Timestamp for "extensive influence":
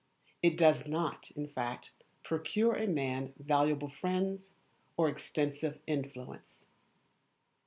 5.07-6.65